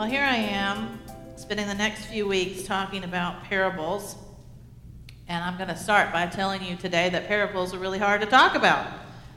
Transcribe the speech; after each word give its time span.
Well, 0.00 0.08
here 0.08 0.24
I 0.24 0.36
am 0.36 0.98
spending 1.36 1.66
the 1.66 1.74
next 1.74 2.06
few 2.06 2.26
weeks 2.26 2.62
talking 2.62 3.04
about 3.04 3.44
parables. 3.44 4.16
And 5.28 5.44
I'm 5.44 5.58
going 5.58 5.68
to 5.68 5.76
start 5.76 6.10
by 6.10 6.26
telling 6.26 6.64
you 6.64 6.74
today 6.76 7.10
that 7.10 7.28
parables 7.28 7.74
are 7.74 7.78
really 7.78 7.98
hard 7.98 8.22
to 8.22 8.26
talk 8.26 8.54
about. 8.54 8.90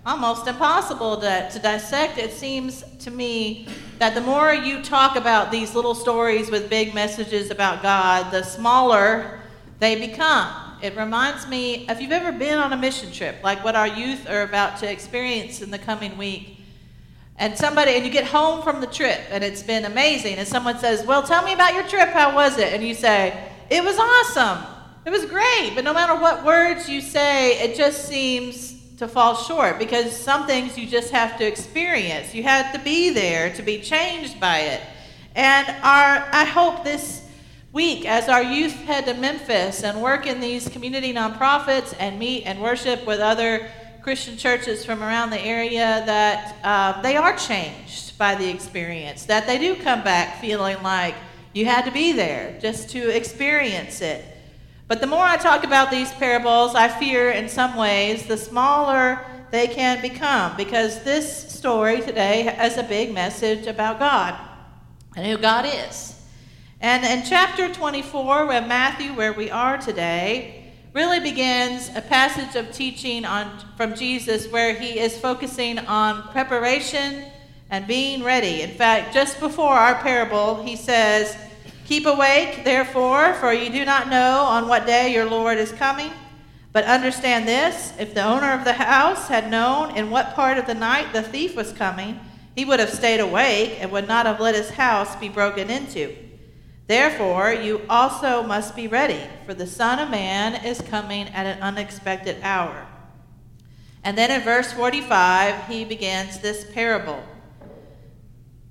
Almost 0.06 0.48
impossible 0.48 1.20
to, 1.20 1.50
to 1.52 1.60
dissect. 1.60 2.18
It 2.18 2.32
seems 2.32 2.86
to 3.00 3.12
me 3.12 3.68
that 4.00 4.16
the 4.16 4.22
more 4.22 4.54
you 4.54 4.82
talk 4.82 5.18
about 5.18 5.52
these 5.52 5.76
little 5.76 5.94
stories 5.94 6.50
with 6.50 6.70
big 6.70 6.94
messages 6.94 7.52
about 7.52 7.84
God, 7.84 8.32
the 8.32 8.42
smaller 8.42 9.42
they 9.80 10.00
become. 10.08 10.78
It 10.82 10.96
reminds 10.96 11.46
me 11.46 11.86
if 11.90 12.00
you've 12.00 12.14
ever 12.14 12.32
been 12.32 12.58
on 12.58 12.72
a 12.72 12.78
mission 12.78 13.12
trip, 13.12 13.36
like 13.44 13.66
what 13.66 13.76
our 13.76 13.90
youth 13.90 14.30
are 14.30 14.44
about 14.44 14.78
to 14.78 14.90
experience 14.90 15.62
in 15.62 15.72
the 15.72 15.80
coming 15.80 16.18
week 16.18 16.53
and 17.38 17.58
somebody 17.58 17.92
and 17.92 18.06
you 18.06 18.12
get 18.12 18.26
home 18.26 18.62
from 18.62 18.82
the 18.82 18.88
trip 18.88 19.20
and 19.30 19.44
it's 19.44 19.64
been 19.64 19.86
amazing. 19.86 20.36
And 20.36 20.48
someone 20.48 20.78
says 20.80 21.06
well 21.06 21.24
tell 21.24 21.44
me 21.44 21.54
about 21.54 21.74
your 21.74 21.84
trip. 21.84 22.10
How 22.10 22.36
was 22.36 22.58
it? 22.58 22.74
And 22.74 22.84
you 22.84 22.94
say 22.94 23.50
it 23.70 23.84
was 23.84 23.98
awesome. 23.98 24.66
It 25.06 25.10
was 25.10 25.26
great. 25.26 25.74
But 25.76 25.84
no 25.84 25.94
matter 25.94 26.16
what 26.16 26.46
words 26.46 26.88
you 26.88 27.02
say 27.02 27.60
it 27.60 27.76
just 27.76 28.08
seems 28.08 28.74
to 28.98 29.08
fall 29.08 29.36
short 29.36 29.80
because 29.80 30.16
some 30.16 30.46
things 30.46 30.78
you 30.78 30.88
just 30.88 31.12
have 31.12 31.38
to 31.38 31.46
experience. 31.46 32.34
You 32.34 32.44
have 32.44 32.72
to 32.74 32.80
be 32.80 33.10
there 33.10 33.54
to 33.56 33.62
be 33.62 33.82
changed 33.82 34.40
by 34.40 34.60
it. 34.60 34.82
And 35.36 35.68
our 35.68 36.28
i 36.32 36.46
hope 36.46 36.84
this 36.84 37.24
week 37.74 38.06
as 38.06 38.30
our 38.30 38.44
youth 38.44 38.76
head 38.84 39.06
to 39.06 39.16
memphis 39.16 39.84
and 39.84 40.00
work 40.00 40.28
in 40.28 40.40
these 40.40 40.70
community 40.70 41.12
nonprofits 41.12 41.96
and 42.00 42.20
meet 42.20 42.44
and 42.46 42.62
worship 42.62 43.04
with 43.08 43.20
other 43.20 43.68
Christian 44.04 44.36
churches 44.36 44.84
from 44.84 45.02
around 45.02 45.30
the 45.30 45.40
area 45.40 46.04
that 46.06 46.58
uh, 46.62 47.02
they 47.02 47.16
are 47.16 47.38
changed 47.38 48.18
by 48.18 48.36
the 48.36 48.50
experience, 48.50 49.24
that 49.28 49.48
they 49.48 49.58
do 49.58 49.78
come 49.78 50.04
back 50.04 50.42
feeling 50.42 50.84
like 50.84 51.16
you 51.54 51.66
had 51.66 51.86
to 51.86 51.92
be 51.92 52.12
there 52.12 52.60
just 52.60 52.90
to 52.90 53.16
experience 53.16 54.02
it. 54.02 54.26
But 54.90 55.00
the 55.00 55.08
more 55.08 55.24
I 55.24 55.38
talk 55.38 55.64
about 55.64 55.90
these 55.90 56.12
parables, 56.12 56.76
I 56.76 56.90
fear 56.90 57.32
in 57.32 57.48
some 57.48 57.78
ways 57.78 58.26
the 58.26 58.36
smaller 58.36 59.26
they 59.52 59.68
can 59.68 60.02
become 60.02 60.58
because 60.58 61.02
this 61.06 61.54
story 61.54 62.02
today 62.02 62.42
has 62.42 62.78
a 62.78 62.84
big 62.84 63.14
message 63.14 63.68
about 63.68 64.00
God 64.00 64.36
and 65.16 65.26
who 65.26 65.38
God 65.38 65.66
is. 65.66 66.22
And 66.82 67.06
in 67.06 67.26
chapter 67.26 67.74
24 67.74 68.54
of 68.54 68.68
Matthew, 68.68 69.14
where 69.14 69.32
we 69.32 69.50
are 69.50 69.78
today, 69.78 70.63
really 70.94 71.20
begins 71.20 71.90
a 71.96 72.02
passage 72.02 72.56
of 72.56 72.72
teaching 72.72 73.26
on, 73.26 73.60
from 73.76 73.96
Jesus 73.96 74.48
where 74.52 74.76
he 74.76 75.00
is 75.00 75.18
focusing 75.18 75.80
on 75.80 76.22
preparation 76.30 77.26
and 77.72 77.88
being 77.88 78.24
ready. 78.24 78.62
In 78.62 78.70
fact, 78.72 79.14
just 79.14 79.40
before 79.40 79.74
our 79.74 79.96
parable, 79.96 80.62
he 80.64 80.76
says, 80.76 81.36
Keep 81.86 82.06
awake, 82.06 82.64
therefore, 82.64 83.34
for 83.36 83.52
you 83.52 83.72
do 83.72 83.84
not 83.84 84.08
know 84.08 84.42
on 84.42 84.68
what 84.68 84.86
day 84.86 85.12
your 85.12 85.26
Lord 85.26 85.58
is 85.58 85.72
coming. 85.72 86.12
But 86.72 86.86
understand 86.86 87.48
this 87.48 87.94
if 88.00 88.14
the 88.14 88.24
owner 88.24 88.52
of 88.54 88.64
the 88.64 88.74
house 88.74 89.28
had 89.28 89.50
known 89.50 89.96
in 89.98 90.12
what 90.12 90.36
part 90.36 90.58
of 90.58 90.68
the 90.68 90.74
night 90.76 91.12
the 91.12 91.24
thief 91.24 91.56
was 91.56 91.74
coming, 91.74 92.20
he 92.56 92.66
would 92.66 92.80
have 92.80 92.90
stayed 92.90 93.20
awake 93.20 93.78
and 93.80 93.92
would 93.92 94.08
not 94.08 94.28
have 94.28 94.40
let 94.40 94.56
his 94.56 94.70
house 94.70 95.16
be 95.16 95.28
broken 95.28 95.70
into. 95.70 96.16
Therefore, 96.88 97.54
you 97.54 97.82
also 97.90 98.44
must 98.44 98.76
be 98.76 98.88
ready, 98.88 99.22
for 99.46 99.54
the 99.54 99.68
Son 99.68 100.00
of 100.00 100.10
Man 100.10 100.66
is 100.66 100.82
coming 100.82 101.28
at 101.30 101.46
an 101.46 101.62
unexpected 101.62 102.38
hour. 102.44 102.88
And 104.04 104.18
then 104.18 104.32
in 104.32 104.42
verse 104.42 104.74
45, 104.74 105.68
he 105.68 105.86
begins 105.86 106.40
this 106.40 106.70
parable 106.74 107.24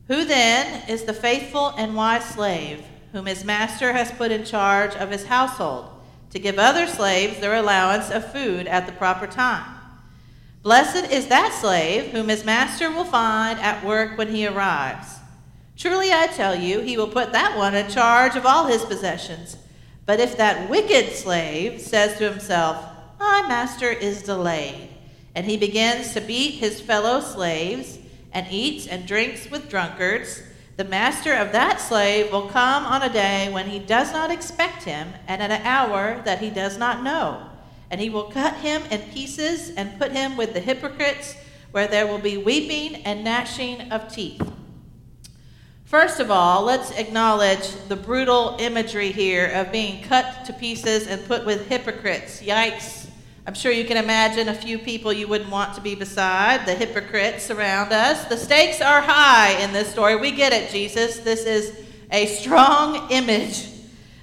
Who 0.08 0.24
then 0.24 0.88
is 0.88 1.04
the 1.04 1.14
faithful 1.14 1.68
and 1.78 1.96
wise 1.96 2.24
slave 2.24 2.84
whom 3.12 3.26
his 3.26 3.44
master 3.44 3.92
has 3.92 4.10
put 4.12 4.30
in 4.30 4.44
charge 4.44 4.94
of 4.94 5.10
his 5.10 5.26
household 5.26 5.86
to 6.30 6.38
give 6.38 6.58
other 6.58 6.86
slaves 6.86 7.40
their 7.40 7.54
allowance 7.54 8.10
of 8.10 8.30
food 8.30 8.66
at 8.66 8.86
the 8.86 8.92
proper 8.92 9.26
time? 9.26 9.78
Blessed 10.62 11.10
is 11.10 11.28
that 11.28 11.52
slave 11.58 12.12
whom 12.12 12.28
his 12.28 12.44
master 12.44 12.90
will 12.90 13.04
find 13.04 13.58
at 13.58 13.84
work 13.84 14.18
when 14.18 14.28
he 14.28 14.46
arrives. 14.46 15.18
Truly 15.82 16.12
I 16.12 16.28
tell 16.28 16.54
you, 16.54 16.78
he 16.78 16.96
will 16.96 17.08
put 17.08 17.32
that 17.32 17.58
one 17.58 17.74
in 17.74 17.90
charge 17.90 18.36
of 18.36 18.46
all 18.46 18.66
his 18.66 18.84
possessions. 18.84 19.56
But 20.06 20.20
if 20.20 20.36
that 20.36 20.70
wicked 20.70 21.10
slave 21.10 21.80
says 21.80 22.16
to 22.18 22.30
himself, 22.30 22.86
My 23.18 23.44
master 23.48 23.88
is 23.88 24.22
delayed, 24.22 24.90
and 25.34 25.44
he 25.44 25.56
begins 25.56 26.14
to 26.14 26.20
beat 26.20 26.60
his 26.60 26.80
fellow 26.80 27.18
slaves, 27.20 27.98
and 28.32 28.46
eats 28.48 28.86
and 28.86 29.08
drinks 29.08 29.50
with 29.50 29.68
drunkards, 29.68 30.44
the 30.76 30.84
master 30.84 31.34
of 31.34 31.50
that 31.50 31.80
slave 31.80 32.30
will 32.30 32.48
come 32.48 32.86
on 32.86 33.02
a 33.02 33.12
day 33.12 33.52
when 33.52 33.68
he 33.68 33.80
does 33.80 34.12
not 34.12 34.30
expect 34.30 34.84
him, 34.84 35.08
and 35.26 35.42
at 35.42 35.50
an 35.50 35.66
hour 35.66 36.22
that 36.24 36.38
he 36.38 36.50
does 36.50 36.78
not 36.78 37.02
know. 37.02 37.44
And 37.90 38.00
he 38.00 38.08
will 38.08 38.30
cut 38.30 38.54
him 38.58 38.82
in 38.92 39.00
pieces 39.10 39.70
and 39.70 39.98
put 39.98 40.12
him 40.12 40.36
with 40.36 40.54
the 40.54 40.60
hypocrites, 40.60 41.34
where 41.72 41.88
there 41.88 42.06
will 42.06 42.20
be 42.20 42.36
weeping 42.36 43.02
and 43.02 43.24
gnashing 43.24 43.90
of 43.90 44.14
teeth. 44.14 44.51
First 45.92 46.20
of 46.20 46.30
all, 46.30 46.62
let's 46.62 46.90
acknowledge 46.92 47.68
the 47.88 47.96
brutal 47.96 48.56
imagery 48.58 49.12
here 49.12 49.48
of 49.48 49.70
being 49.70 50.02
cut 50.02 50.46
to 50.46 50.54
pieces 50.54 51.06
and 51.06 51.22
put 51.26 51.44
with 51.44 51.68
hypocrites. 51.68 52.40
Yikes. 52.40 53.10
I'm 53.46 53.52
sure 53.52 53.72
you 53.72 53.84
can 53.84 53.98
imagine 53.98 54.48
a 54.48 54.54
few 54.54 54.78
people 54.78 55.12
you 55.12 55.28
wouldn't 55.28 55.50
want 55.50 55.74
to 55.74 55.82
be 55.82 55.94
beside, 55.94 56.64
the 56.64 56.74
hypocrites 56.74 57.50
around 57.50 57.92
us. 57.92 58.24
The 58.24 58.38
stakes 58.38 58.80
are 58.80 59.02
high 59.02 59.62
in 59.62 59.74
this 59.74 59.92
story. 59.92 60.16
We 60.16 60.30
get 60.30 60.54
it, 60.54 60.70
Jesus. 60.70 61.18
This 61.18 61.44
is 61.44 61.78
a 62.10 62.24
strong 62.24 63.10
image. 63.10 63.68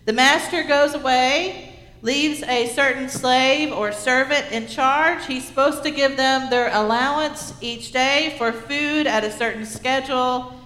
The 0.06 0.14
master 0.14 0.64
goes 0.64 0.96
away, 0.96 1.76
leaves 2.02 2.42
a 2.42 2.66
certain 2.70 3.10
slave 3.10 3.72
or 3.72 3.92
servant 3.92 4.52
in 4.52 4.66
charge. 4.66 5.28
He's 5.28 5.46
supposed 5.46 5.84
to 5.84 5.92
give 5.92 6.18
them 6.18 6.50
their 6.50 6.74
allowance 6.74 7.54
each 7.62 7.92
day 7.92 8.34
for 8.40 8.52
food 8.52 9.06
at 9.06 9.24
a 9.24 9.32
certain 9.32 9.68
schedule 9.68 10.59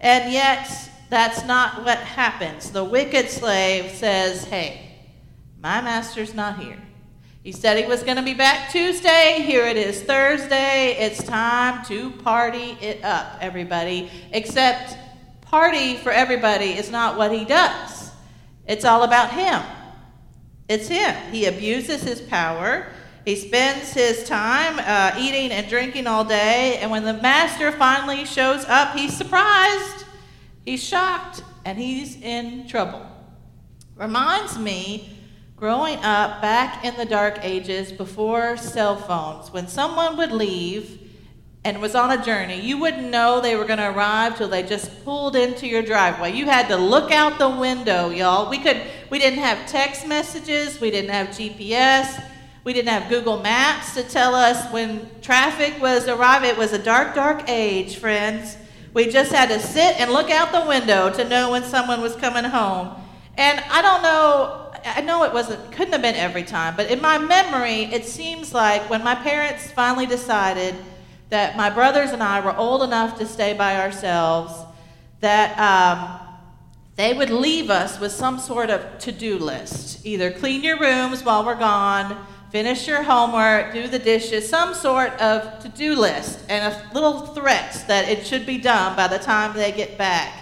and 0.00 0.32
yet, 0.32 0.90
that's 1.10 1.44
not 1.44 1.84
what 1.84 1.98
happens. 1.98 2.70
The 2.70 2.84
wicked 2.84 3.28
slave 3.28 3.90
says, 3.90 4.44
Hey, 4.44 4.96
my 5.60 5.80
master's 5.80 6.34
not 6.34 6.58
here. 6.58 6.78
He 7.42 7.52
said 7.52 7.78
he 7.78 7.86
was 7.86 8.02
going 8.02 8.16
to 8.16 8.22
be 8.22 8.34
back 8.34 8.70
Tuesday. 8.70 9.42
Here 9.42 9.64
it 9.64 9.76
is 9.76 10.02
Thursday. 10.02 10.96
It's 10.98 11.22
time 11.22 11.84
to 11.86 12.10
party 12.10 12.76
it 12.80 13.02
up, 13.02 13.38
everybody. 13.40 14.10
Except, 14.32 14.96
party 15.40 15.96
for 15.96 16.12
everybody 16.12 16.72
is 16.72 16.90
not 16.90 17.16
what 17.16 17.32
he 17.32 17.44
does, 17.44 18.10
it's 18.66 18.84
all 18.84 19.02
about 19.02 19.32
him. 19.32 19.62
It's 20.68 20.86
him. 20.86 21.14
He 21.32 21.46
abuses 21.46 22.02
his 22.02 22.20
power. 22.20 22.92
He 23.24 23.36
spends 23.36 23.92
his 23.92 24.24
time 24.24 24.78
uh, 24.78 25.18
eating 25.18 25.50
and 25.50 25.68
drinking 25.68 26.06
all 26.06 26.24
day, 26.24 26.78
and 26.80 26.90
when 26.90 27.04
the 27.04 27.14
master 27.14 27.70
finally 27.72 28.24
shows 28.24 28.64
up, 28.64 28.96
he's 28.96 29.16
surprised, 29.16 30.04
he's 30.64 30.82
shocked, 30.82 31.42
and 31.64 31.78
he's 31.78 32.20
in 32.20 32.66
trouble. 32.66 33.06
Reminds 33.96 34.58
me 34.58 35.16
growing 35.56 35.98
up 35.98 36.40
back 36.40 36.82
in 36.86 36.96
the 36.96 37.04
dark 37.04 37.38
ages 37.42 37.92
before 37.92 38.56
cell 38.56 38.96
phones, 38.96 39.52
when 39.52 39.68
someone 39.68 40.16
would 40.16 40.32
leave 40.32 40.98
and 41.64 41.82
was 41.82 41.94
on 41.94 42.18
a 42.18 42.24
journey, 42.24 42.58
you 42.58 42.78
wouldn't 42.78 43.10
know 43.10 43.42
they 43.42 43.54
were 43.54 43.66
going 43.66 43.78
to 43.78 43.90
arrive 43.90 44.38
till 44.38 44.48
they 44.48 44.62
just 44.62 45.04
pulled 45.04 45.36
into 45.36 45.66
your 45.66 45.82
driveway. 45.82 46.32
You 46.32 46.46
had 46.46 46.68
to 46.68 46.76
look 46.76 47.12
out 47.12 47.38
the 47.38 47.50
window, 47.50 48.08
y'all. 48.08 48.48
We 48.48 48.56
could 48.56 48.80
we 49.10 49.18
didn't 49.18 49.40
have 49.40 49.68
text 49.68 50.06
messages, 50.06 50.80
we 50.80 50.90
didn't 50.90 51.10
have 51.10 51.28
GPS. 51.28 52.24
We 52.62 52.74
didn't 52.74 52.88
have 52.88 53.08
Google 53.08 53.40
Maps 53.40 53.94
to 53.94 54.02
tell 54.02 54.34
us 54.34 54.70
when 54.70 55.08
traffic 55.22 55.80
was 55.80 56.08
arriving. 56.08 56.50
It 56.50 56.58
was 56.58 56.74
a 56.74 56.78
dark, 56.78 57.14
dark 57.14 57.48
age, 57.48 57.96
friends. 57.96 58.56
We 58.92 59.08
just 59.08 59.32
had 59.32 59.48
to 59.48 59.58
sit 59.58 59.98
and 59.98 60.10
look 60.10 60.30
out 60.30 60.52
the 60.52 60.68
window 60.68 61.10
to 61.10 61.26
know 61.26 61.52
when 61.52 61.62
someone 61.62 62.02
was 62.02 62.14
coming 62.16 62.44
home. 62.44 62.94
And 63.38 63.60
I 63.70 63.80
don't 63.80 64.02
know, 64.02 64.72
I 64.84 65.00
know 65.00 65.24
it 65.24 65.32
wasn't, 65.32 65.72
couldn't 65.72 65.92
have 65.92 66.02
been 66.02 66.16
every 66.16 66.42
time, 66.42 66.76
but 66.76 66.90
in 66.90 67.00
my 67.00 67.16
memory, 67.16 67.84
it 67.84 68.04
seems 68.04 68.52
like 68.52 68.90
when 68.90 69.02
my 69.02 69.14
parents 69.14 69.70
finally 69.70 70.06
decided 70.06 70.74
that 71.30 71.56
my 71.56 71.70
brothers 71.70 72.10
and 72.10 72.22
I 72.22 72.40
were 72.40 72.54
old 72.54 72.82
enough 72.82 73.18
to 73.20 73.26
stay 73.26 73.54
by 73.54 73.80
ourselves, 73.80 74.52
that 75.20 75.58
um, 75.58 76.20
they 76.96 77.14
would 77.14 77.30
leave 77.30 77.70
us 77.70 77.98
with 77.98 78.12
some 78.12 78.38
sort 78.38 78.68
of 78.68 78.98
to 78.98 79.12
do 79.12 79.38
list. 79.38 80.04
Either 80.04 80.30
clean 80.30 80.62
your 80.62 80.78
rooms 80.78 81.24
while 81.24 81.46
we're 81.46 81.54
gone, 81.54 82.26
finish 82.50 82.88
your 82.88 83.02
homework, 83.02 83.72
do 83.72 83.86
the 83.86 83.98
dishes, 83.98 84.48
some 84.48 84.74
sort 84.74 85.12
of 85.20 85.60
to 85.62 85.68
do 85.68 85.94
list, 85.94 86.40
and 86.48 86.72
a 86.72 86.94
little 86.94 87.26
threats 87.26 87.84
that 87.84 88.08
it 88.08 88.26
should 88.26 88.44
be 88.44 88.58
done 88.58 88.96
by 88.96 89.06
the 89.06 89.18
time 89.18 89.54
they 89.54 89.72
get 89.72 89.96
back. 89.96 90.34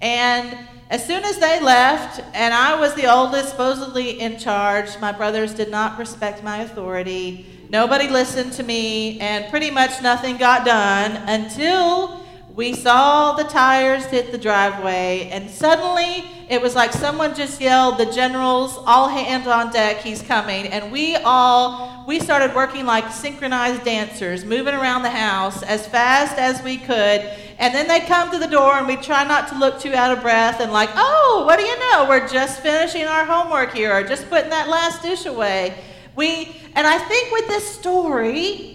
And 0.00 0.58
as 0.90 1.06
soon 1.06 1.24
as 1.24 1.38
they 1.38 1.60
left, 1.60 2.20
and 2.34 2.52
I 2.52 2.78
was 2.78 2.94
the 2.94 3.12
oldest, 3.12 3.50
supposedly 3.50 4.20
in 4.20 4.38
charge, 4.38 4.98
my 5.00 5.12
brothers 5.12 5.54
did 5.54 5.70
not 5.70 5.98
respect 5.98 6.42
my 6.42 6.58
authority. 6.58 7.46
Nobody 7.70 8.08
listened 8.08 8.52
to 8.54 8.62
me, 8.62 9.18
and 9.20 9.48
pretty 9.50 9.70
much 9.70 10.02
nothing 10.02 10.36
got 10.36 10.64
done 10.64 11.12
until 11.28 12.23
we 12.54 12.72
saw 12.72 13.32
the 13.32 13.42
tires 13.42 14.04
hit 14.06 14.30
the 14.30 14.38
driveway, 14.38 15.28
and 15.32 15.50
suddenly 15.50 16.24
it 16.48 16.62
was 16.62 16.76
like 16.76 16.92
someone 16.92 17.34
just 17.34 17.60
yelled, 17.60 17.98
The 17.98 18.06
generals, 18.06 18.78
all 18.86 19.08
hands 19.08 19.48
on 19.48 19.72
deck, 19.72 19.96
he's 19.96 20.22
coming. 20.22 20.68
And 20.68 20.92
we 20.92 21.16
all, 21.16 22.04
we 22.06 22.20
started 22.20 22.54
working 22.54 22.86
like 22.86 23.10
synchronized 23.10 23.84
dancers, 23.84 24.44
moving 24.44 24.72
around 24.72 25.02
the 25.02 25.10
house 25.10 25.64
as 25.64 25.84
fast 25.88 26.38
as 26.38 26.62
we 26.62 26.76
could. 26.76 27.28
And 27.58 27.74
then 27.74 27.88
they'd 27.88 28.06
come 28.06 28.30
to 28.30 28.38
the 28.38 28.46
door, 28.46 28.74
and 28.74 28.86
we'd 28.86 29.02
try 29.02 29.24
not 29.24 29.48
to 29.48 29.58
look 29.58 29.80
too 29.80 29.92
out 29.92 30.16
of 30.16 30.22
breath 30.22 30.60
and, 30.60 30.70
like, 30.70 30.90
oh, 30.94 31.42
what 31.44 31.58
do 31.58 31.64
you 31.64 31.76
know? 31.76 32.06
We're 32.08 32.28
just 32.28 32.60
finishing 32.60 33.06
our 33.06 33.24
homework 33.24 33.74
here, 33.74 33.92
or 33.92 34.04
just 34.04 34.30
putting 34.30 34.50
that 34.50 34.68
last 34.68 35.02
dish 35.02 35.26
away. 35.26 35.76
We, 36.14 36.54
and 36.76 36.86
I 36.86 36.98
think 36.98 37.32
with 37.32 37.48
this 37.48 37.68
story, 37.68 38.73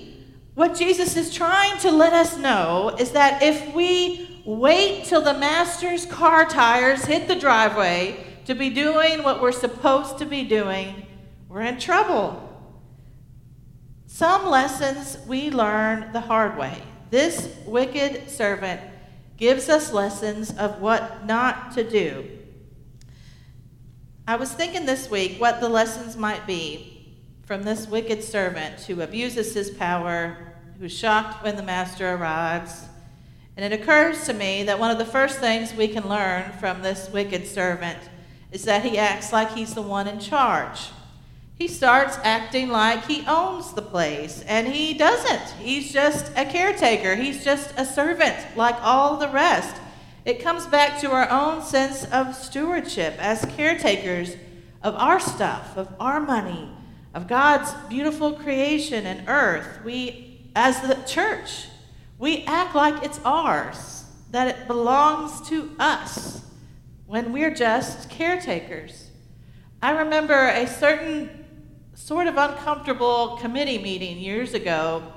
what 0.56 0.76
Jesus 0.76 1.16
is 1.16 1.34
trying 1.34 1.78
to 1.80 1.92
let 1.92 2.14
us 2.14 2.38
know 2.38 2.96
is 3.00 3.12
that 3.12 3.42
if 3.42 3.74
we 3.74 4.42
wait 4.46 5.06
till 5.06 5.22
the 5.22 5.34
master's 5.34 6.06
car 6.06 6.46
tires 6.46 7.06
hit 7.06 7.28
the 7.28 7.36
driveway 7.36 8.26
to 8.46 8.56
be 8.56 8.70
doing 8.70 9.24
what 9.24 9.42
we're 9.42 9.52
supposed 9.52 10.18
to 10.18 10.26
be 10.26 10.44
doing, 10.44 11.06
we're 11.48 11.62
in 11.62 11.80
trouble. 11.80 12.46
Some 14.08 14.48
lessons 14.48 15.18
we 15.28 15.52
learn 15.52 16.12
the 16.14 16.20
hard 16.20 16.58
way. 16.58 16.82
This 17.12 17.56
wicked 17.66 18.30
servant 18.30 18.82
gives 19.38 19.70
us 19.70 19.94
lessons 19.94 20.52
of 20.58 20.82
what 20.82 21.26
not 21.26 21.72
to 21.74 21.90
do. 21.90 22.28
I 24.28 24.36
was 24.36 24.52
thinking 24.52 24.86
this 24.86 25.10
week 25.10 25.40
what 25.40 25.60
the 25.60 25.70
lessons 25.70 26.18
might 26.18 26.46
be 26.46 26.89
from 27.50 27.64
this 27.64 27.88
wicked 27.88 28.24
servant 28.24 28.80
who 28.82 29.02
abuses 29.02 29.56
his 29.56 29.72
power 29.72 30.38
who's 30.78 30.96
shocked 30.96 31.44
when 31.44 31.56
the 31.56 31.64
master 31.64 32.14
arrives. 32.14 32.86
And 33.58 33.66
it 33.66 33.82
occurs 33.82 34.28
to 34.28 34.34
me 34.34 34.62
that 34.66 34.78
one 34.78 34.92
of 34.92 35.00
the 35.00 35.04
first 35.04 35.40
things 35.40 35.74
we 35.74 35.88
can 35.88 36.08
learn 36.08 36.52
from 36.60 36.84
this 36.84 37.10
wicked 37.10 37.48
servant 37.48 37.98
is 38.52 38.66
that 38.66 38.86
he 38.86 39.00
acts 39.00 39.34
like 39.34 39.56
he's 39.56 39.74
the 39.74 39.82
one 39.82 40.08
in 40.08 40.20
charge. 40.20 40.90
He 41.56 41.68
starts 41.68 42.20
acting 42.22 42.70
like 42.70 43.08
he 43.08 43.26
owns 43.26 43.74
the 43.74 43.82
place, 43.82 44.44
and 44.48 44.68
he 44.68 44.94
doesn't. 44.94 45.50
He's 45.60 45.92
just 45.92 46.32
a 46.38 46.46
caretaker, 46.46 47.16
he's 47.16 47.44
just 47.44 47.74
a 47.78 47.84
servant 47.84 48.38
like 48.56 48.76
all 48.84 49.18
the 49.18 49.30
rest. 49.30 49.76
It 50.24 50.44
comes 50.44 50.68
back 50.68 51.02
to 51.02 51.10
our 51.10 51.28
own 51.32 51.64
sense 51.64 52.06
of 52.12 52.36
stewardship 52.36 53.16
as 53.18 53.44
caretakers 53.58 54.36
of 54.84 54.94
our 54.94 55.20
stuff, 55.20 55.76
of 55.76 55.92
our 56.00 56.20
money, 56.20 56.70
of 57.14 57.28
God's 57.28 57.72
beautiful 57.90 58.34
creation 58.34 59.06
and 59.06 59.28
earth. 59.28 59.80
We 59.84 60.30
as 60.56 60.82
the 60.82 60.96
church, 61.06 61.68
we 62.18 62.44
act 62.46 62.76
like 62.76 63.04
it's 63.04 63.20
ours, 63.24 64.06
that 64.32 64.48
it 64.48 64.68
belongs 64.68 65.48
to 65.50 65.72
us 65.80 66.42
when 67.06 67.32
we're 67.32 67.54
just 67.54 68.10
caretakers. 68.10 69.10
I 69.82 69.92
remember 69.92 70.48
a 70.50 70.68
certain 70.68 71.46
sort 71.96 72.28
of 72.28 72.38
uncomfortable 72.38 73.38
committee 73.38 73.78
meeting 73.78 74.18
years 74.18 74.54
ago 74.54 75.14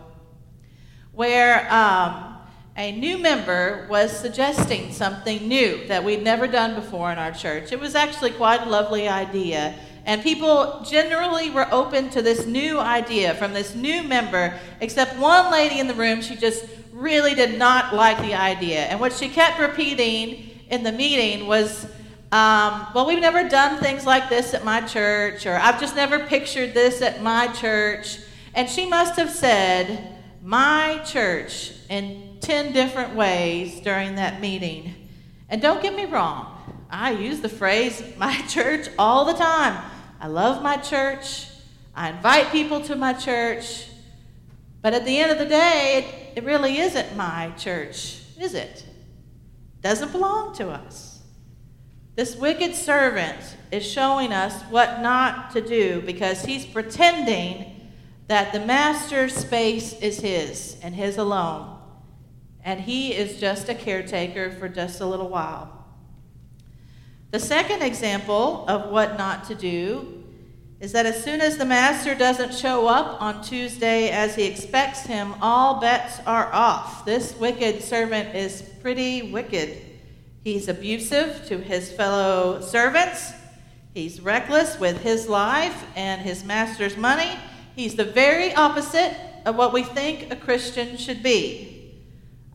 where 1.13 1.71
um, 1.73 2.39
a 2.77 2.93
new 2.93 3.19
member 3.19 3.87
was 3.91 4.17
suggesting 4.17 4.93
something 4.93 5.47
new 5.47 5.87
that 5.89 6.05
we'd 6.05 6.23
never 6.23 6.47
done 6.47 6.75
before 6.75 7.13
in 7.13 7.19
our 7.19 7.33
church. 7.33 7.73
It 7.73 7.81
was 7.81 7.95
actually 7.95 8.31
quite 8.31 8.63
a 8.63 8.71
lovely 8.71 9.09
idea. 9.09 9.75
And 10.05 10.23
people 10.23 10.85
generally 10.89 11.51
were 11.51 11.69
open 11.73 12.11
to 12.11 12.23
this 12.23 12.47
new 12.47 12.79
idea 12.81 13.35
from 13.35 13.53
this 13.53 13.75
new 13.75 14.03
member, 14.03 14.59
except 14.81 15.17
one 15.19 15.51
lady 15.53 15.79
in 15.79 15.87
the 15.87 15.95
room, 15.95 16.23
she 16.23 16.35
just 16.35 16.65
really 16.93 17.35
did 17.35 17.59
not 17.59 17.95
like 17.95 18.19
the 18.19 18.35
idea. 18.35 18.81
And 18.85 18.99
what 18.99 19.13
she 19.13 19.29
kept 19.29 19.61
repeating 19.61 20.51
in 20.69 20.83
the 20.83 20.93
meeting 20.93 21.47
was, 21.47 21.85
um, 22.33 22.87
well, 22.95 23.07
we've 23.07 23.21
never 23.21 23.49
done 23.49 23.79
things 23.81 24.05
like 24.05 24.29
this 24.29 24.55
at 24.55 24.65
my 24.65 24.81
church, 24.81 25.47
or 25.47 25.57
I've 25.57 25.81
just 25.81 25.95
never 25.95 26.19
pictured 26.21 26.75
this 26.75 27.01
at 27.01 27.23
my 27.23 27.47
church. 27.49 28.19
And 28.55 28.69
she 28.69 28.87
must 28.87 29.17
have 29.17 29.31
said, 29.31 30.09
my 30.43 31.01
church, 31.05 31.73
in 31.89 32.39
10 32.41 32.73
different 32.73 33.15
ways 33.15 33.81
during 33.81 34.17
that 34.17 34.41
meeting. 34.41 34.95
And 35.49 35.63
don't 35.63 35.81
get 35.81 35.95
me 35.95 36.07
wrong, 36.07 36.49
I 36.91 37.13
use 37.13 37.41
the 37.41 37.49
phrase 37.49 38.03
my 38.19 38.37
church 38.49 38.89
all 38.99 39.25
the 39.25 39.35
time. 39.35 39.92
I 40.23 40.29
love 40.29 40.63
my 40.63 40.77
church. 40.77 41.49
I 41.97 42.11
invite 42.11 42.53
people 42.53 42.81
to 42.83 42.95
my 42.95 43.13
church. 43.13 43.89
But 44.81 44.95
at 44.95 45.05
the 45.05 45.19
end 45.19 45.33
of 45.33 45.39
the 45.39 45.47
day, 45.47 46.33
it, 46.35 46.39
it 46.39 46.45
really 46.45 46.79
isn't 46.79 47.17
my 47.17 47.51
church, 47.59 48.23
is 48.41 48.55
it? 48.55 48.87
Doesn't 49.81 50.13
belong 50.13 50.55
to 50.59 50.71
us. 50.71 51.23
This 52.15 52.37
wicked 52.37 52.77
servant 52.77 53.41
is 53.73 53.85
showing 53.85 54.33
us 54.33 54.63
what 54.71 55.01
not 55.01 55.51
to 55.55 55.61
do 55.61 56.01
because 56.03 56.45
he's 56.45 56.67
pretending 56.67 57.91
that 58.29 58.53
the 58.53 58.61
master's 58.61 59.35
space 59.35 59.93
is 59.95 60.21
his 60.21 60.77
and 60.83 60.95
his 60.95 61.17
alone. 61.17 61.81
And 62.65 62.81
he 62.81 63.13
is 63.13 63.41
just 63.41 63.69
a 63.69 63.75
caretaker 63.75 64.53
for 64.53 64.69
just 64.69 65.01
a 65.01 65.07
little 65.07 65.29
while. 65.29 65.82
The 67.33 67.41
second 67.41 67.81
example 67.81 68.67
of 68.69 68.91
what 68.91 69.17
not 69.17 69.45
to 69.45 69.55
do 69.55 70.23
is 70.81 70.93
that 70.93 71.07
as 71.07 71.25
soon 71.25 71.41
as 71.41 71.57
the 71.57 71.65
master 71.65 72.15
doesn't 72.15 72.53
show 72.53 72.87
up 72.89 73.23
on 73.23 73.43
Tuesday 73.43 74.11
as 74.11 74.35
he 74.35 74.45
expects 74.45 75.07
him, 75.07 75.35
all 75.41 75.81
bets 75.81 76.21
are 76.27 76.53
off. 76.53 77.07
This 77.07 77.35
wicked 77.37 77.83
servant 77.83 78.37
is 78.37 78.61
pretty 78.83 79.33
wicked. 79.33 79.81
He's 80.45 80.69
abusive 80.69 81.47
to 81.47 81.57
his 81.57 81.91
fellow 81.91 82.61
servants. 82.61 83.33
He's 83.95 84.21
reckless 84.21 84.79
with 84.79 85.03
his 85.03 85.27
life 85.27 85.87
and 85.97 86.21
his 86.21 86.45
master's 86.45 86.99
money. 86.99 87.31
He's 87.75 87.95
the 87.95 88.05
very 88.05 88.53
opposite 88.55 89.17
of 89.47 89.57
what 89.57 89.73
we 89.73 89.85
think 89.85 90.31
a 90.31 90.37
Christian 90.37 90.99
should 90.99 91.23
be. 91.23 91.99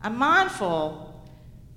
I'm 0.04 0.16
mindful 0.16 1.07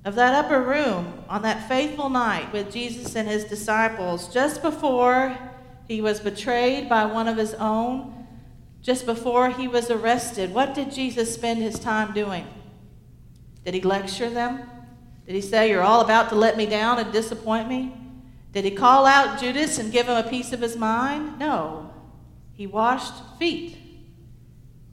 of 0.03 0.15
that 0.15 0.33
upper 0.33 0.61
room 0.61 1.23
on 1.29 1.43
that 1.43 1.67
faithful 1.67 2.09
night 2.09 2.51
with 2.51 2.71
Jesus 2.71 3.15
and 3.15 3.27
his 3.27 3.43
disciples, 3.45 4.33
just 4.33 4.61
before 4.61 5.37
he 5.87 6.01
was 6.01 6.19
betrayed 6.19 6.89
by 6.89 7.05
one 7.05 7.27
of 7.27 7.37
his 7.37 7.53
own, 7.55 8.27
just 8.81 9.05
before 9.05 9.49
he 9.49 9.67
was 9.67 9.91
arrested, 9.91 10.53
what 10.53 10.73
did 10.73 10.91
Jesus 10.91 11.33
spend 11.33 11.61
his 11.61 11.77
time 11.77 12.13
doing? 12.13 12.47
Did 13.63 13.75
he 13.75 13.81
lecture 13.81 14.29
them? 14.29 14.61
Did 15.27 15.35
he 15.35 15.41
say, 15.41 15.69
You're 15.69 15.83
all 15.83 16.01
about 16.01 16.29
to 16.29 16.35
let 16.35 16.57
me 16.57 16.65
down 16.65 16.97
and 16.97 17.11
disappoint 17.11 17.69
me? 17.69 17.95
Did 18.53 18.65
he 18.65 18.71
call 18.71 19.05
out 19.05 19.39
Judas 19.39 19.77
and 19.77 19.91
give 19.91 20.07
him 20.07 20.17
a 20.17 20.27
piece 20.27 20.51
of 20.51 20.61
his 20.61 20.75
mind? 20.75 21.37
No. 21.37 21.93
He 22.53 22.67
washed 22.67 23.13
feet. 23.37 23.77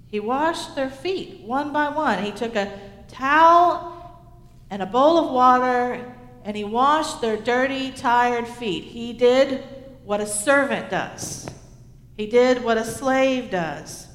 He 0.07 0.21
washed 0.21 0.77
their 0.77 0.91
feet 0.91 1.41
one 1.41 1.73
by 1.73 1.88
one. 1.88 2.23
He 2.23 2.31
took 2.31 2.55
a 2.57 2.79
towel 3.09 3.98
and 4.70 4.82
a 4.82 4.87
bowl 4.87 5.18
of 5.18 5.32
water, 5.32 6.14
and 6.44 6.56
he 6.56 6.64
washed 6.64 7.20
their 7.20 7.37
dirty, 7.37 7.90
tired 7.90 8.46
feet. 8.46 8.84
He 8.84 9.12
did 9.12 9.64
what 10.04 10.20
a 10.20 10.26
servant 10.26 10.90
does, 10.90 11.48
he 12.16 12.26
did 12.26 12.64
what 12.64 12.78
a 12.78 12.84
slave 12.84 13.50
does. 13.50 14.06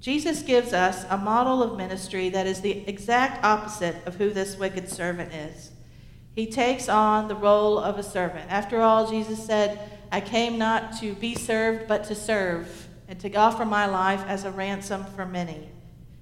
Jesus 0.00 0.40
gives 0.40 0.72
us 0.72 1.04
a 1.10 1.18
model 1.18 1.62
of 1.62 1.76
ministry 1.76 2.30
that 2.30 2.46
is 2.46 2.62
the 2.62 2.88
exact 2.88 3.44
opposite 3.44 3.96
of 4.06 4.14
who 4.14 4.30
this 4.30 4.56
wicked 4.56 4.88
servant 4.88 5.34
is. 5.34 5.72
He 6.34 6.46
takes 6.46 6.88
on 6.88 7.28
the 7.28 7.34
role 7.34 7.78
of 7.78 7.98
a 7.98 8.02
servant. 8.02 8.50
After 8.50 8.80
all, 8.80 9.10
Jesus 9.10 9.44
said, 9.44 9.78
I 10.10 10.22
came 10.22 10.56
not 10.56 10.96
to 11.00 11.14
be 11.14 11.34
served, 11.34 11.86
but 11.86 12.04
to 12.04 12.14
serve, 12.14 12.88
and 13.08 13.20
to 13.20 13.34
offer 13.34 13.66
my 13.66 13.84
life 13.84 14.24
as 14.26 14.44
a 14.44 14.50
ransom 14.50 15.04
for 15.16 15.26
many. 15.26 15.68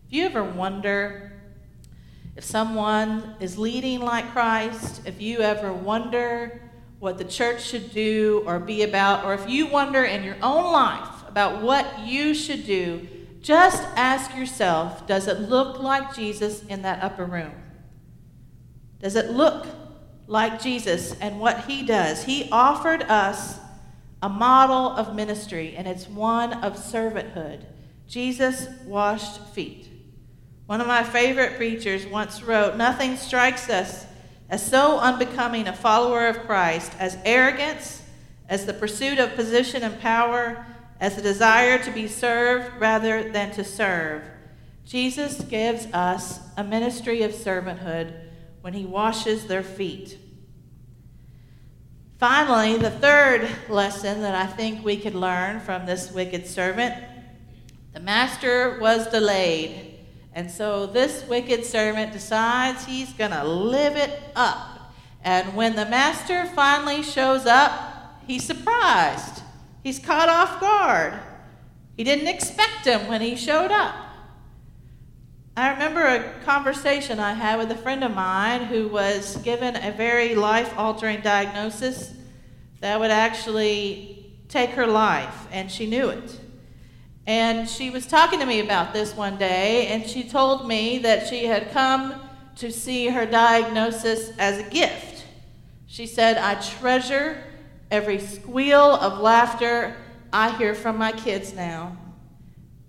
If 0.07 0.13
you 0.13 0.25
ever 0.25 0.43
wonder 0.43 1.28
if 2.39 2.45
someone 2.45 3.35
is 3.41 3.59
leading 3.59 3.99
like 3.99 4.31
Christ, 4.31 5.03
if 5.05 5.21
you 5.21 5.41
ever 5.41 5.73
wonder 5.73 6.63
what 7.01 7.19
the 7.19 7.25
church 7.25 7.61
should 7.65 7.93
do 7.93 8.45
or 8.47 8.61
be 8.61 8.85
about, 8.85 9.25
or 9.25 9.35
if 9.35 9.51
you 9.51 9.67
wonder 9.67 10.05
in 10.05 10.23
your 10.23 10.37
own 10.41 10.73
life 10.73 11.27
about 11.27 11.63
what 11.63 12.07
you 12.07 12.33
should 12.35 12.65
do, 12.65 13.09
just 13.41 13.83
ask 13.97 14.37
yourself 14.37 15.05
does 15.09 15.27
it 15.27 15.41
look 15.41 15.81
like 15.81 16.15
Jesus 16.15 16.65
in 16.67 16.83
that 16.83 17.03
upper 17.03 17.25
room? 17.25 17.53
Does 19.01 19.17
it 19.17 19.33
look 19.33 19.67
like 20.29 20.63
Jesus 20.63 21.19
and 21.21 21.41
what 21.41 21.65
he 21.65 21.83
does. 21.83 22.23
He 22.23 22.49
offered 22.53 23.03
us 23.03 23.59
a 24.23 24.29
model 24.29 24.95
of 24.95 25.17
ministry, 25.17 25.75
and 25.77 25.89
it's 25.89 26.09
one 26.09 26.53
of 26.63 26.77
servanthood. 26.77 27.65
Jesus 28.07 28.69
washed 28.85 29.41
feet. 29.55 29.89
One 30.69 30.83
of 30.83 30.87
my 30.87 31.03
favorite 31.03 31.57
preachers 31.57 32.07
once 32.07 32.43
wrote 32.43 32.77
Nothing 32.77 33.17
strikes 33.17 33.71
us 33.71 34.05
as 34.51 34.71
so 34.71 34.99
unbecoming 34.99 35.67
a 35.67 35.73
follower 35.73 36.29
of 36.29 36.41
Christ 36.41 36.93
as 36.99 37.17
arrogance, 37.25 38.03
as 38.51 38.67
the 38.67 38.75
pursuit 38.75 39.19
of 39.19 39.35
position 39.35 39.83
and 39.83 39.99
power, 39.99 40.67
as 41.01 41.17
the 41.17 41.23
desire 41.23 41.83
to 41.83 41.91
be 41.91 42.07
served 42.07 42.79
rather 42.79 43.33
than 43.33 43.51
to 43.53 43.65
serve. 43.65 44.23
Jesus 44.85 45.41
gives 45.41 45.87
us 45.87 46.41
a 46.59 46.63
ministry 46.63 47.23
of 47.23 47.33
servanthood 47.33 48.13
when 48.61 48.75
he 48.75 48.85
washes 48.85 49.47
their 49.47 49.63
feet. 49.63 50.19
Finally, 52.19 52.77
the 52.77 52.91
third 52.91 53.49
lesson 53.71 54.21
that 54.21 54.35
I 54.35 54.45
think 54.45 54.85
we 54.85 54.99
could 54.99 55.15
learn 55.15 55.61
from 55.61 55.87
this 55.87 56.13
wicked 56.13 56.47
servant 56.47 56.95
the 57.95 58.01
master 58.01 58.79
was 58.79 59.07
delayed. 59.07 59.88
And 60.39 60.49
so 60.49 60.87
this 60.87 61.27
wicked 61.27 61.65
servant 61.65 62.13
decides 62.13 62.85
he's 62.85 63.13
going 63.13 63.33
to 63.33 63.43
live 63.43 63.97
it 63.97 64.23
up. 64.37 64.93
And 65.25 65.57
when 65.57 65.75
the 65.75 65.85
master 65.85 66.47
finally 66.55 67.03
shows 67.03 67.45
up, 67.45 68.23
he's 68.25 68.45
surprised. 68.45 69.43
He's 69.83 69.99
caught 69.99 70.29
off 70.29 70.61
guard. 70.61 71.19
He 71.97 72.05
didn't 72.05 72.29
expect 72.29 72.87
him 72.87 73.09
when 73.09 73.21
he 73.21 73.35
showed 73.35 73.73
up. 73.73 73.97
I 75.57 75.73
remember 75.73 76.05
a 76.05 76.33
conversation 76.45 77.19
I 77.19 77.33
had 77.33 77.59
with 77.59 77.73
a 77.73 77.77
friend 77.77 78.05
of 78.05 78.15
mine 78.15 78.67
who 78.67 78.87
was 78.87 79.39
given 79.39 79.75
a 79.75 79.91
very 79.91 80.37
life 80.37 80.73
altering 80.79 81.21
diagnosis 81.21 82.15
that 82.79 83.01
would 83.01 83.11
actually 83.11 84.37
take 84.49 84.71
her 84.71 84.87
life, 84.87 85.49
and 85.51 85.69
she 85.69 85.87
knew 85.87 86.11
it. 86.11 86.41
And 87.29 87.69
she 87.69 87.91
was 87.91 88.07
talking 88.07 88.41
to 88.41 88.47
me 88.47 88.59
about 88.59 88.93
this 88.93 89.15
one 89.15 89.37
day, 89.37 89.87
and 89.87 90.05
she 90.05 90.25
told 90.25 90.67
me 90.67 90.99
that 90.99 91.29
she 91.29 91.45
had 91.45 91.71
come 91.71 92.21
to 92.57 92.73
see 92.73 93.07
her 93.07 93.25
diagnosis 93.25 94.37
as 94.39 94.59
a 94.59 94.69
gift. 94.69 95.27
She 95.87 96.07
said, 96.07 96.39
I 96.39 96.61
treasure 96.61 97.41
every 97.91 98.19
squeal 98.19 98.81
of 98.81 99.21
laughter 99.21 99.95
I 100.33 100.57
hear 100.57 100.75
from 100.75 100.99
my 100.99 101.13
kids 101.13 101.55
now 101.55 101.97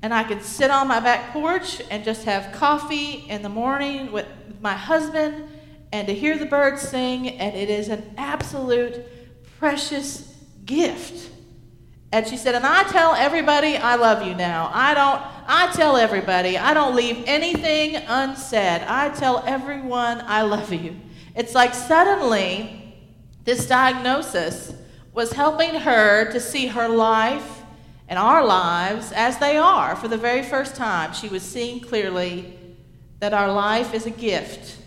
and 0.01 0.13
I 0.13 0.23
could 0.23 0.41
sit 0.41 0.71
on 0.71 0.87
my 0.87 0.99
back 0.99 1.33
porch 1.33 1.81
and 1.91 2.03
just 2.03 2.23
have 2.23 2.53
coffee 2.53 3.25
in 3.27 3.41
the 3.41 3.49
morning 3.49 4.11
with 4.11 4.27
my 4.61 4.73
husband 4.73 5.49
and 5.91 6.07
to 6.07 6.13
hear 6.13 6.37
the 6.37 6.45
birds 6.45 6.81
sing, 6.81 7.27
and 7.27 7.55
it 7.55 7.67
is 7.67 7.87
an 7.87 8.13
absolute 8.15 9.03
precious 9.57 10.35
gift. 10.63 11.31
And 12.11 12.27
she 12.27 12.37
said, 12.37 12.55
and 12.55 12.65
I 12.65 12.83
tell 12.83 13.13
everybody 13.13 13.77
I 13.77 13.95
love 13.95 14.25
you 14.25 14.33
now. 14.33 14.71
I 14.73 14.93
don't, 14.95 15.21
I 15.47 15.71
tell 15.73 15.95
everybody, 15.95 16.57
I 16.57 16.73
don't 16.73 16.95
leave 16.95 17.23
anything 17.27 17.97
unsaid. 17.97 18.81
I 18.81 19.09
tell 19.09 19.43
everyone 19.45 20.23
I 20.25 20.41
love 20.41 20.73
you. 20.73 20.95
It's 21.35 21.53
like 21.53 21.75
suddenly 21.75 22.95
this 23.43 23.67
diagnosis 23.67 24.73
was 25.13 25.33
helping 25.33 25.75
her 25.75 26.31
to 26.31 26.39
see 26.39 26.67
her 26.67 26.87
life 26.87 27.61
and 28.07 28.17
our 28.17 28.43
lives 28.43 29.11
as 29.11 29.37
they 29.37 29.57
are 29.57 29.95
for 29.95 30.07
the 30.07 30.17
very 30.17 30.41
first 30.41 30.75
time. 30.75 31.13
She 31.13 31.27
was 31.27 31.43
seeing 31.43 31.79
clearly 31.79 32.57
that 33.19 33.33
our 33.33 33.51
life 33.51 33.93
is 33.93 34.07
a 34.07 34.11
gift, 34.11 34.77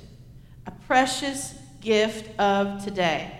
a 0.66 0.72
precious 0.72 1.54
gift 1.80 2.36
of 2.40 2.82
today. 2.84 3.30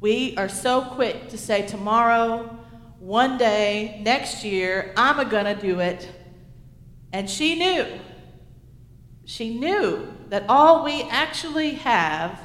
We 0.00 0.36
are 0.36 0.48
so 0.48 0.80
quick 0.82 1.28
to 1.28 1.38
say 1.38 1.66
tomorrow, 1.66 2.57
one 2.98 3.38
day, 3.38 4.00
next 4.02 4.44
year, 4.44 4.92
I'm 4.96 5.28
going 5.28 5.44
to 5.44 5.60
do 5.60 5.80
it. 5.80 6.08
And 7.12 7.28
she 7.28 7.54
knew. 7.54 7.86
She 9.24 9.58
knew 9.58 10.08
that 10.28 10.44
all 10.48 10.84
we 10.84 11.02
actually 11.02 11.72
have 11.74 12.40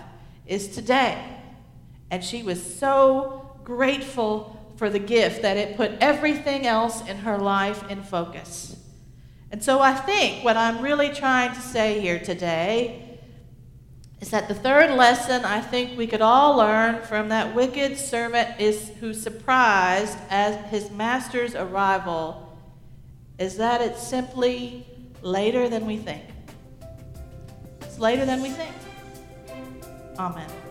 is 0.46 0.70
today. 0.70 1.22
And 2.12 2.24
she 2.24 2.44
was 2.44 2.62
so 2.62 3.58
grateful 3.64 4.60
for 4.76 4.90
the 4.90 5.00
gift, 5.00 5.44
that 5.44 5.56
it 5.56 5.78
put 5.78 5.92
everything 6.02 6.66
else 6.66 7.08
in 7.08 7.18
her 7.18 7.38
life 7.38 7.90
in 7.90 8.04
focus. 8.04 8.76
And 9.52 9.64
so 9.64 9.80
I 9.80 9.94
think 9.94 10.44
what 10.44 10.58
I'm 10.58 10.82
really 10.82 11.10
trying 11.10 11.54
to 11.54 11.62
say 11.62 12.00
here 12.00 12.20
today 12.20 13.13
is 14.24 14.30
that 14.30 14.48
the 14.48 14.56
third 14.56 14.92
lesson 14.92 15.44
I 15.44 15.60
think 15.60 15.98
we 15.98 16.08
could 16.08 16.22
all 16.22 16.56
learn 16.56 17.02
from 17.02 17.28
that 17.28 17.54
wicked 17.54 17.98
servant 17.98 18.58
is 18.58 18.90
who's 19.02 19.22
surprised 19.22 20.18
at 20.30 20.68
his 20.68 20.90
master's 20.92 21.56
arrival 21.56 22.58
is 23.38 23.58
that 23.58 23.82
it's 23.82 24.02
simply 24.02 24.88
later 25.22 25.68
than 25.68 25.86
we 25.86 25.98
think. 25.98 26.24
It's 27.82 28.00
later 28.00 28.26
than 28.26 28.42
we 28.42 28.52
think. 28.52 28.74
Amen. 30.18 30.63